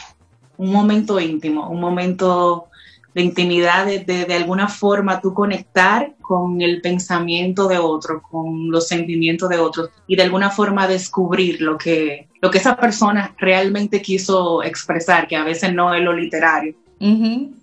un 0.59 0.71
momento 0.71 1.19
íntimo, 1.19 1.71
un 1.71 1.81
momento 1.81 2.69
de 3.17 3.23
intimidad, 3.23 3.87
de, 3.87 4.05
de, 4.05 4.35
alguna 4.35 4.69
forma 4.69 5.23
tú 5.23 5.33
conectar 5.33 6.13
con 6.21 6.61
el 6.61 6.83
pensamiento 6.83 7.67
de 7.67 7.79
otro, 7.79 8.21
con 8.21 8.71
los 8.71 8.89
sentimientos 8.89 9.49
de 9.49 9.57
otros 9.59 9.89
y 10.07 10.17
de 10.17 10.23
alguna 10.23 10.51
forma 10.51 10.87
descubrir 10.87 11.63
lo 11.63 11.79
que, 11.79 12.29
lo 12.43 12.51
que 12.51 12.59
esa 12.59 12.77
persona 12.77 13.35
realmente 13.39 14.03
quiso 14.03 14.63
expresar, 14.63 15.27
que 15.27 15.35
a 15.35 15.45
veces 15.45 15.73
no 15.73 15.95
es 15.95 16.03
lo 16.03 16.13
literario. 16.13 16.75
Tiene 16.99 17.55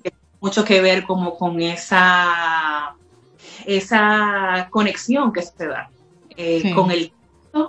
mucho 0.41 0.65
que 0.65 0.81
ver 0.81 1.03
como 1.03 1.37
con 1.37 1.61
esa, 1.61 2.95
esa 3.67 4.69
conexión 4.71 5.31
que 5.31 5.43
se 5.43 5.67
da 5.67 5.87
eh, 6.35 6.73
con 6.73 6.89
el 6.89 7.11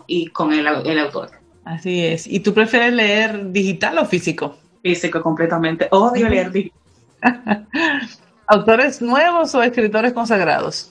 y 0.06 0.28
con 0.28 0.54
el, 0.54 0.66
el 0.66 0.98
autor. 1.00 1.32
Así 1.66 2.02
es. 2.02 2.26
¿Y 2.26 2.40
tú 2.40 2.54
prefieres 2.54 2.94
leer 2.94 3.52
digital 3.52 3.98
o 3.98 4.06
físico? 4.06 4.56
Físico, 4.80 5.22
completamente. 5.22 5.86
Odio 5.90 6.30
leer 6.30 6.50
digital 6.50 6.83
¿Autores 8.46 9.00
nuevos 9.00 9.54
o 9.54 9.62
escritores 9.62 10.12
consagrados? 10.12 10.90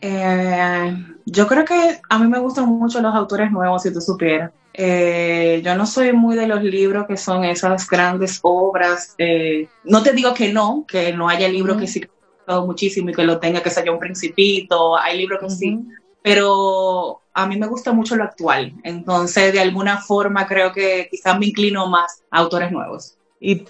Eh, 0.00 0.96
yo 1.26 1.46
creo 1.46 1.64
que 1.64 2.00
a 2.08 2.18
mí 2.18 2.26
me 2.26 2.38
gustan 2.38 2.66
mucho 2.66 3.00
los 3.00 3.14
autores 3.14 3.50
nuevos, 3.50 3.82
si 3.82 3.92
tú 3.92 4.00
supieras. 4.00 4.52
Eh, 4.72 5.60
yo 5.64 5.74
no 5.74 5.84
soy 5.84 6.12
muy 6.12 6.36
de 6.36 6.46
los 6.46 6.62
libros 6.62 7.06
que 7.06 7.16
son 7.16 7.44
esas 7.44 7.88
grandes 7.88 8.40
obras. 8.42 9.14
Eh, 9.18 9.68
no 9.84 10.02
te 10.02 10.12
digo 10.12 10.32
que 10.34 10.52
no, 10.52 10.84
que 10.86 11.12
no 11.12 11.28
haya 11.28 11.48
libros 11.48 11.76
que 11.76 11.86
sí 11.86 12.00
que 12.00 12.10
me 12.46 12.60
muchísimo 12.60 13.10
y 13.10 13.14
que 13.14 13.24
lo 13.24 13.38
tenga, 13.38 13.62
que 13.62 13.70
sea 13.70 13.90
un 13.92 13.98
principito. 13.98 14.96
Hay 14.96 15.18
libros 15.18 15.40
que 15.40 15.50
sí, 15.50 15.78
pero 16.22 17.20
a 17.32 17.46
mí 17.46 17.56
me 17.56 17.66
gusta 17.66 17.92
mucho 17.92 18.16
lo 18.16 18.24
actual. 18.24 18.72
Entonces, 18.82 19.52
de 19.52 19.60
alguna 19.60 19.98
forma, 19.98 20.46
creo 20.46 20.72
que 20.72 21.08
quizás 21.10 21.38
me 21.38 21.46
inclino 21.46 21.86
más 21.86 22.22
a 22.30 22.38
autores 22.38 22.72
nuevos. 22.72 23.16
¿Y 23.40 23.64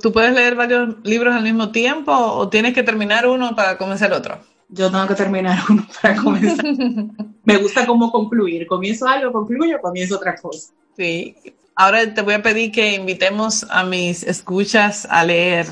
tú 0.00 0.10
puedes 0.10 0.32
leer 0.34 0.54
varios 0.54 0.96
libros 1.04 1.34
al 1.34 1.42
mismo 1.42 1.70
tiempo 1.70 2.12
o 2.12 2.48
tienes 2.48 2.72
que 2.72 2.82
terminar 2.82 3.26
uno 3.26 3.54
para 3.54 3.76
comenzar 3.76 4.10
otro? 4.14 4.40
Yo 4.70 4.90
tengo 4.90 5.06
que 5.06 5.14
terminar 5.14 5.58
uno 5.68 5.86
para 6.00 6.16
comenzar. 6.16 6.64
Me 7.44 7.56
gusta 7.58 7.86
cómo 7.86 8.10
concluir. 8.10 8.66
Comienzo 8.66 9.06
algo, 9.06 9.30
concluyo, 9.30 9.78
comienzo 9.82 10.16
otra 10.16 10.34
cosa. 10.36 10.72
Sí. 10.96 11.36
Ahora 11.74 12.12
te 12.12 12.22
voy 12.22 12.34
a 12.34 12.42
pedir 12.42 12.72
que 12.72 12.94
invitemos 12.94 13.66
a 13.70 13.84
mis 13.84 14.22
escuchas 14.22 15.06
a 15.10 15.24
leer. 15.24 15.66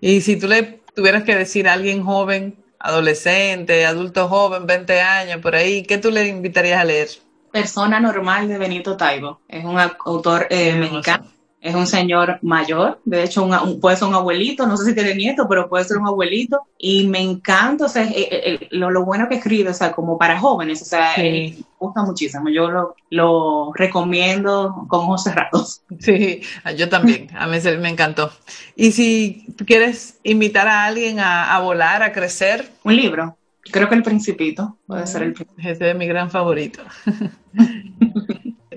Y 0.00 0.20
si 0.20 0.36
tú 0.36 0.46
le 0.46 0.80
tuvieras 0.94 1.24
que 1.24 1.34
decir 1.34 1.68
a 1.68 1.72
alguien 1.72 2.04
joven, 2.04 2.56
adolescente, 2.78 3.86
adulto 3.86 4.28
joven, 4.28 4.66
20 4.66 5.00
años, 5.00 5.40
por 5.40 5.56
ahí, 5.56 5.82
¿qué 5.82 5.98
tú 5.98 6.12
le 6.12 6.28
invitarías 6.28 6.80
a 6.80 6.84
leer? 6.84 7.08
Persona 7.50 7.98
Normal 7.98 8.46
de 8.46 8.58
Benito 8.58 8.96
Taibo. 8.96 9.40
Es 9.48 9.64
un 9.64 9.78
autor 9.78 10.46
eh, 10.50 10.74
mexicano 10.74 11.33
es 11.64 11.74
un 11.74 11.86
señor 11.86 12.38
mayor, 12.42 13.00
de 13.06 13.24
hecho 13.24 13.42
un, 13.42 13.80
puede 13.80 13.96
ser 13.96 14.06
un 14.06 14.14
abuelito, 14.14 14.66
no 14.66 14.76
sé 14.76 14.84
si 14.84 14.94
tiene 14.94 15.14
nieto, 15.14 15.48
pero 15.48 15.66
puede 15.66 15.86
ser 15.86 15.96
un 15.96 16.06
abuelito, 16.06 16.60
y 16.76 17.06
me 17.06 17.20
encanta, 17.20 17.86
o 17.86 17.88
sea, 17.88 18.04
eh, 18.04 18.28
eh, 18.30 18.58
eh, 18.60 18.68
lo, 18.72 19.02
bueno 19.06 19.30
que 19.30 19.36
escribe, 19.36 19.70
o 19.70 19.74
sea, 19.74 19.92
como 19.92 20.18
para 20.18 20.38
jóvenes, 20.38 20.82
o 20.82 20.84
sea, 20.84 21.14
me 21.16 21.56
gusta 21.78 22.02
muchísimo, 22.02 22.50
yo 22.50 22.70
lo, 22.70 22.94
lo, 23.08 23.72
recomiendo 23.72 24.84
con 24.88 25.00
ojos 25.00 25.24
cerrados. 25.24 25.80
Sí, 26.00 26.42
yo 26.76 26.90
también, 26.90 27.28
a 27.34 27.46
mí 27.46 27.56
me 27.80 27.88
encantó. 27.88 28.30
Y 28.76 28.92
si 28.92 29.46
quieres 29.66 30.18
invitar 30.22 30.68
a 30.68 30.84
alguien 30.84 31.18
a, 31.18 31.54
a 31.54 31.60
volar, 31.60 32.02
a 32.02 32.12
crecer. 32.12 32.68
Un 32.82 32.96
libro. 32.96 33.38
Creo 33.70 33.88
que 33.88 33.94
El 33.94 34.02
Principito 34.02 34.76
puede 34.86 35.06
ser 35.06 35.22
el 35.22 35.32
Principito. 35.32 35.66
Ese 35.66 35.90
es 35.90 35.96
mi 35.96 36.06
gran 36.06 36.30
favorito. 36.30 36.82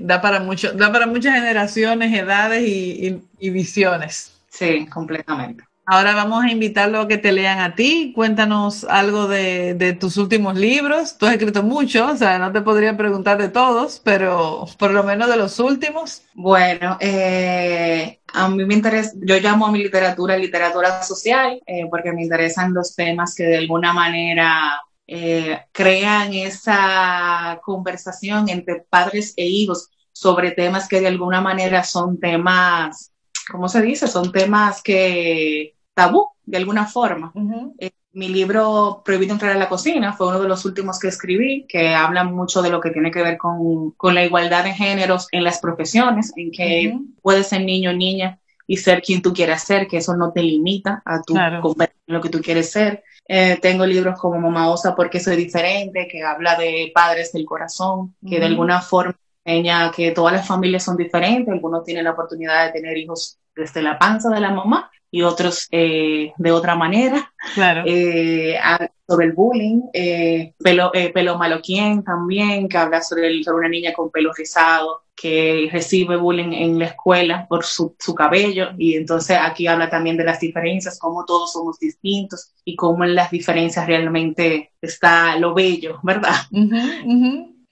da 0.07 0.21
para 0.21 0.39
mucho, 0.39 0.71
da 0.71 0.91
para 0.91 1.05
muchas 1.05 1.35
generaciones, 1.35 2.17
edades 2.17 2.63
y, 2.65 3.49
visiones. 3.49 4.33
Sí, 4.49 4.87
completamente. 4.87 5.63
Ahora 5.85 6.15
vamos 6.15 6.43
a 6.43 6.51
invitarlo 6.51 7.01
a 7.01 7.07
que 7.07 7.17
te 7.17 7.31
lean 7.31 7.59
a 7.59 7.75
ti. 7.75 8.11
Cuéntanos 8.13 8.85
algo 8.85 9.27
de, 9.27 9.97
tus 9.99 10.17
últimos 10.17 10.55
libros. 10.55 11.17
Tú 11.17 11.25
has 11.25 11.33
escrito 11.33 11.63
mucho, 11.63 12.07
o 12.07 12.15
sea, 12.15 12.39
no 12.39 12.51
te 12.51 12.61
podría 12.61 12.97
preguntar 12.97 13.37
de 13.37 13.49
todos, 13.49 14.01
pero 14.03 14.65
por 14.77 14.91
lo 14.91 15.03
menos 15.03 15.29
de 15.29 15.37
los 15.37 15.59
últimos. 15.59 16.23
Bueno, 16.33 16.97
eh, 16.99 18.19
a 18.33 18.49
mí 18.49 18.65
me 18.65 18.73
interesa, 18.73 19.11
yo 19.21 19.39
llamo 19.39 19.67
a 19.67 19.71
mi 19.71 19.79
literatura 19.79 20.37
literatura 20.37 21.03
social, 21.03 21.61
eh, 21.65 21.85
porque 21.89 22.11
me 22.11 22.23
interesan 22.23 22.73
los 22.73 22.95
temas 22.95 23.33
que 23.35 23.43
de 23.43 23.57
alguna 23.57 23.93
manera 23.93 24.81
eh, 25.05 25.59
crean 25.71 26.33
esa 26.33 27.61
conversación 27.63 28.49
entre 28.49 28.85
padres 28.89 29.33
e 29.37 29.45
hijos 29.45 29.89
sobre 30.19 30.51
temas 30.51 30.87
que 30.87 30.99
de 30.99 31.07
alguna 31.07 31.41
manera 31.41 31.83
son 31.83 32.19
temas, 32.19 33.11
¿cómo 33.51 33.69
se 33.69 33.81
dice? 33.83 34.07
Son 34.07 34.31
temas 34.31 34.81
que 34.81 35.75
tabú, 35.93 36.29
de 36.43 36.57
alguna 36.57 36.87
forma. 36.87 37.31
Eh, 37.77 37.91
mi 38.13 38.29
libro 38.29 39.03
Prohibido 39.05 39.33
entrar 39.33 39.51
a 39.51 39.59
la 39.59 39.69
cocina 39.69 40.13
fue 40.13 40.29
uno 40.29 40.41
de 40.41 40.47
los 40.47 40.65
últimos 40.65 40.99
que 40.99 41.09
escribí, 41.09 41.67
que 41.67 41.93
habla 41.93 42.23
mucho 42.23 42.63
de 42.63 42.71
lo 42.71 42.81
que 42.81 42.89
tiene 42.89 43.11
que 43.11 43.21
ver 43.21 43.37
con, 43.37 43.93
la 44.15 44.25
igualdad 44.25 44.63
de 44.63 44.73
géneros 44.73 45.27
en 45.31 45.43
las 45.43 45.59
profesiones, 45.59 46.33
en 46.35 46.51
que 46.51 46.97
puedes 47.21 47.47
ser 47.47 47.63
niño 47.63 47.91
o 47.91 47.93
niña 47.93 48.39
y 48.65 48.77
ser 48.77 49.03
quien 49.03 49.21
tú 49.21 49.33
quieras 49.33 49.63
ser, 49.63 49.87
que 49.87 49.97
eso 49.97 50.17
no 50.17 50.31
te 50.31 50.41
limita 50.41 51.03
a 51.05 51.21
tu 51.21 51.35
lo 52.07 52.21
que 52.21 52.29
tú 52.29 52.41
quieres 52.41 52.71
ser. 52.71 53.03
Eh, 53.27 53.59
tengo 53.61 53.85
libros 53.85 54.19
como 54.19 54.39
Mamá 54.39 54.69
Osa 54.71 54.95
porque 54.95 55.19
soy 55.19 55.35
diferente, 55.35 56.07
que 56.09 56.23
habla 56.23 56.55
de 56.57 56.91
padres 56.95 57.31
del 57.33 57.45
corazón, 57.45 58.15
que 58.27 58.39
de 58.39 58.45
alguna 58.45 58.81
forma 58.81 59.15
enseña 59.47 59.91
que 59.91 60.11
todas 60.11 60.33
las 60.33 60.45
familias 60.45 60.83
son 60.83 60.97
diferentes, 60.97 61.53
algunos 61.53 61.83
tienen 61.83 62.03
la 62.03 62.11
oportunidad 62.11 62.65
de 62.65 62.73
tener 62.73 62.97
hijos 62.97 63.39
desde 63.55 63.81
la 63.81 63.97
panza 63.97 64.29
de 64.29 64.41
la 64.41 64.51
mamá 64.51 64.91
y 65.09 65.21
otros 65.21 65.67
eh, 65.71 66.33
de 66.37 66.51
otra 66.51 66.75
manera. 66.75 67.31
Claro. 67.55 67.83
Eh, 67.85 68.57
sobre 69.07 69.27
el 69.27 69.33
bullying, 69.33 69.83
eh, 69.93 70.53
pelo, 70.59 70.91
eh, 70.93 71.11
pelo 71.13 71.37
maloquien 71.37 72.03
también, 72.03 72.67
que 72.67 72.77
habla 72.77 73.01
sobre, 73.01 73.41
sobre 73.41 73.59
una 73.59 73.69
niña 73.69 73.93
con 73.93 74.11
pelo 74.11 74.33
rizado 74.33 75.03
que 75.15 75.67
recibe 75.71 76.15
bullying 76.15 76.51
en 76.51 76.77
la 76.77 76.85
escuela 76.85 77.47
por 77.47 77.63
su, 77.63 77.95
su, 77.97 78.13
cabello 78.13 78.67
y 78.77 78.95
entonces 78.95 79.35
aquí 79.41 79.65
habla 79.65 79.89
también 79.89 80.15
de 80.15 80.23
las 80.23 80.39
diferencias, 80.39 80.99
cómo 80.99 81.25
todos 81.25 81.53
somos 81.53 81.79
distintos 81.79 82.53
y 82.63 82.75
cómo 82.75 83.03
en 83.03 83.15
las 83.15 83.31
diferencias 83.31 83.87
realmente 83.87 84.73
está 84.79 85.35
lo 85.39 85.55
bello, 85.55 85.99
¿verdad? 86.03 86.35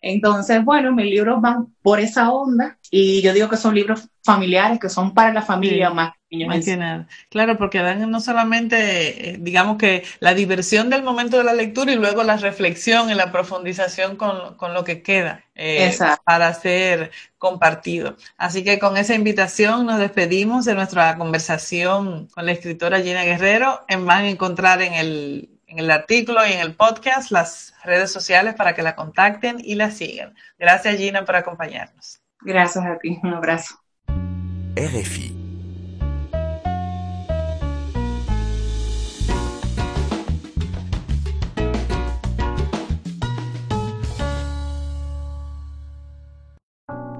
Entonces, 0.07 0.63
bueno, 0.63 0.91
mis 0.91 1.07
libros 1.07 1.41
van 1.41 1.73
por 1.81 1.99
esa 1.99 2.31
onda 2.31 2.77
y 2.91 3.23
yo 3.23 3.33
digo 3.33 3.49
que 3.49 3.57
son 3.57 3.73
libros 3.73 4.07
familiares, 4.23 4.79
que 4.79 4.87
son 4.87 5.15
para 5.15 5.33
la 5.33 5.41
familia 5.41 5.89
más 5.89 6.13
más 6.45 6.65
que 6.65 6.75
nada. 6.75 7.07
Claro, 7.29 7.57
porque 7.57 7.79
dan 7.79 8.09
no 8.09 8.19
solamente, 8.19 9.29
eh, 9.29 9.37
digamos 9.39 9.77
que 9.77 10.03
la 10.19 10.33
diversión 10.33 10.89
del 10.89 11.03
momento 11.03 11.37
de 11.37 11.43
la 11.43 11.53
lectura 11.53 11.93
y 11.93 11.95
luego 11.95 12.23
la 12.23 12.37
reflexión 12.37 13.09
y 13.09 13.13
la 13.13 13.31
profundización 13.31 14.17
con, 14.17 14.55
con 14.57 14.73
lo 14.73 14.83
que 14.83 15.01
queda 15.01 15.45
eh, 15.55 15.95
para 16.25 16.53
ser 16.53 17.11
compartido. 17.37 18.17
Así 18.37 18.63
que 18.63 18.79
con 18.79 18.97
esa 18.97 19.15
invitación 19.15 19.85
nos 19.85 19.99
despedimos 19.99 20.65
de 20.65 20.75
nuestra 20.75 21.17
conversación 21.17 22.27
con 22.27 22.45
la 22.45 22.51
escritora 22.51 23.01
Gina 23.01 23.23
Guerrero. 23.23 23.85
Van 23.89 24.25
a 24.25 24.29
encontrar 24.29 24.81
en 24.81 24.93
el, 24.93 25.54
en 25.75 25.79
el 25.83 25.91
artículo 25.91 26.45
y 26.47 26.53
en 26.53 26.59
el 26.59 26.73
podcast 26.73 27.31
las 27.31 27.73
redes 27.83 28.09
sociales 28.09 28.55
para 28.55 28.73
que 28.73 28.81
la 28.81 28.95
contacten 28.95 29.57
y 29.61 29.75
la 29.75 29.91
sigan. 29.91 30.33
Gracias 30.57 30.95
Gina 30.95 31.25
por 31.25 31.35
acompañarnos. 31.35 32.21
Gracias 32.41 32.85
a 32.85 32.97
ti, 32.97 33.19
un 33.21 33.33
abrazo. 33.33 33.75
RFI 34.75 35.35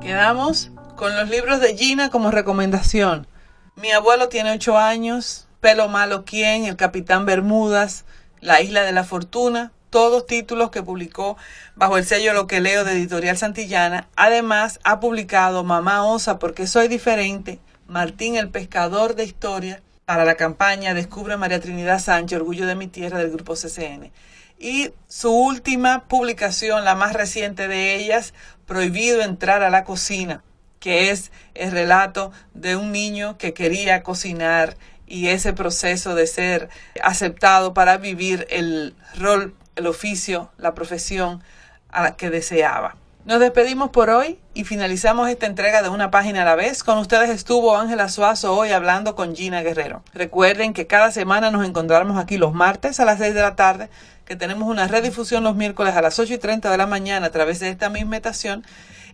Quedamos 0.01 0.71
con 0.95 1.13
los 1.17 1.29
libros 1.29 1.59
de 1.59 1.75
Gina 1.75 2.09
como 2.09 2.31
recomendación. 2.31 3.27
Mi 3.75 3.91
abuelo 3.91 4.29
tiene 4.29 4.51
ocho 4.51 4.77
años, 4.77 5.47
Pelo 5.59 5.89
Malo 5.89 6.23
Quién, 6.23 6.63
El 6.63 6.77
Capitán 6.77 7.25
Bermudas, 7.25 8.05
La 8.41 8.61
Isla 8.61 8.83
de 8.83 8.91
la 8.91 9.03
Fortuna, 9.03 9.71
todos 9.89 10.27
títulos 10.27 10.71
que 10.71 10.83
publicó 10.83 11.37
bajo 11.75 11.97
el 11.97 12.05
sello 12.05 12.33
Lo 12.33 12.47
que 12.47 12.59
leo 12.59 12.83
de 12.83 12.91
Editorial 12.91 13.37
Santillana. 13.37 14.07
Además, 14.15 14.79
ha 14.83 14.99
publicado 14.99 15.63
Mamá 15.63 16.05
Osa 16.05 16.37
porque 16.37 16.67
soy 16.67 16.87
diferente, 16.87 17.59
Martín 17.87 18.35
el 18.35 18.49
Pescador 18.49 19.15
de 19.15 19.23
Historia, 19.23 19.81
para 20.05 20.25
la 20.25 20.35
campaña 20.35 20.93
Descubre 20.93 21.37
María 21.37 21.59
Trinidad 21.59 21.99
Sánchez, 21.99 22.39
Orgullo 22.39 22.67
de 22.67 22.75
mi 22.75 22.87
Tierra 22.87 23.19
del 23.19 23.31
Grupo 23.31 23.53
CCN. 23.53 24.11
Y 24.59 24.91
su 25.07 25.31
última 25.31 26.07
publicación, 26.07 26.85
la 26.85 26.95
más 26.95 27.13
reciente 27.13 27.67
de 27.67 27.95
ellas, 27.95 28.33
Prohibido 28.65 29.21
entrar 29.21 29.61
a 29.61 29.69
la 29.69 29.83
cocina, 29.83 30.43
que 30.79 31.11
es 31.11 31.31
el 31.53 31.71
relato 31.71 32.31
de 32.53 32.75
un 32.75 32.91
niño 32.91 33.37
que 33.37 33.53
quería 33.53 34.01
cocinar 34.01 34.75
y 35.07 35.27
ese 35.27 35.53
proceso 35.53 36.15
de 36.15 36.27
ser 36.27 36.69
aceptado 37.03 37.73
para 37.73 37.97
vivir 37.97 38.47
el 38.49 38.95
rol, 39.17 39.55
el 39.75 39.87
oficio, 39.87 40.51
la 40.57 40.73
profesión 40.73 41.43
a 41.89 42.03
la 42.03 42.15
que 42.15 42.29
deseaba. 42.29 42.95
Nos 43.25 43.39
despedimos 43.39 43.89
por 43.89 44.11
hoy 44.11 44.37
y 44.53 44.65
finalizamos 44.65 45.27
esta 45.29 45.47
entrega 45.47 45.81
de 45.81 45.89
una 45.89 46.11
página 46.11 46.43
a 46.43 46.45
la 46.45 46.53
vez. 46.53 46.83
Con 46.83 46.99
ustedes 46.99 47.31
estuvo 47.31 47.75
Ángela 47.75 48.07
Suazo 48.07 48.55
hoy 48.55 48.69
hablando 48.69 49.15
con 49.15 49.35
Gina 49.35 49.63
Guerrero. 49.63 50.03
Recuerden 50.13 50.73
que 50.73 50.85
cada 50.85 51.09
semana 51.09 51.49
nos 51.49 51.65
encontramos 51.65 52.19
aquí 52.19 52.37
los 52.37 52.53
martes 52.53 52.99
a 52.99 53.05
las 53.05 53.17
6 53.17 53.33
de 53.33 53.41
la 53.41 53.55
tarde 53.55 53.89
que 54.25 54.35
tenemos 54.35 54.69
una 54.69 54.87
redifusión 54.87 55.43
los 55.43 55.55
miércoles 55.55 55.95
a 55.95 56.03
las 56.03 56.19
8 56.19 56.35
y 56.35 56.37
30 56.37 56.69
de 56.69 56.77
la 56.77 56.85
mañana 56.85 57.25
a 57.25 57.31
través 57.31 57.59
de 57.59 57.69
esta 57.69 57.89
misma 57.89 58.17
estación 58.17 58.63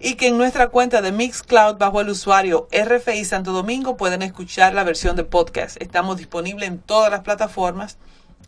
y 0.01 0.15
que 0.15 0.27
en 0.27 0.37
nuestra 0.37 0.67
cuenta 0.67 1.01
de 1.01 1.13
Mixcloud 1.13 1.77
bajo 1.77 2.01
el 2.01 2.09
usuario 2.09 2.67
RFI 2.73 3.23
Santo 3.23 3.53
Domingo 3.53 3.95
pueden 3.95 4.23
escuchar 4.23 4.73
la 4.73 4.83
versión 4.83 5.15
de 5.15 5.23
podcast. 5.23 5.81
Estamos 5.81 6.17
disponibles 6.17 6.67
en 6.67 6.79
todas 6.79 7.11
las 7.11 7.21
plataformas. 7.21 7.97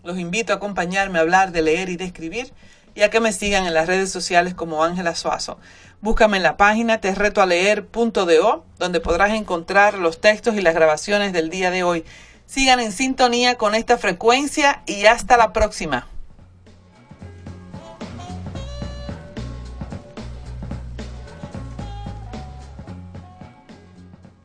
Los 0.04 0.19
invito 0.19 0.52
a 0.52 0.58
acompañarme 0.58 1.19
a 1.19 1.21
hablar 1.21 1.54
de 1.54 1.62
leer 1.62 1.88
y 1.88 1.95
de 1.95 2.04
escribir 2.04 2.52
y 2.95 3.01
a 3.01 3.10
que 3.10 3.19
me 3.19 3.34
sigan 3.34 3.65
en 3.65 3.73
las 3.73 3.88
redes 3.88 4.12
sociales 4.12 4.53
como 4.53 4.84
Ángela 4.84 5.15
Suazo. 5.15 5.60
Búscame 6.01 6.38
en 6.38 6.43
la 6.43 6.58
página 6.58 6.99
terretoaleer.do 6.99 8.65
donde 8.77 8.99
podrás 8.99 9.32
encontrar 9.32 9.95
los 9.95 10.19
textos 10.19 10.56
y 10.56 10.62
las 10.62 10.75
grabaciones 10.75 11.34
del 11.34 11.49
día 11.49 11.71
de 11.71 11.84
hoy. 11.84 12.06
Sigan 12.45 12.79
en 12.79 12.91
sintonía 12.91 13.56
con 13.56 13.73
esta 13.73 13.97
frecuencia 13.97 14.84
y 14.86 15.06
hasta 15.06 15.38
la 15.38 15.53
próxima. 15.53 16.08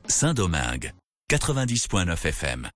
Saint-Domingue, 0.06 0.94
90.9 1.30 2.12
FM. 2.12 2.70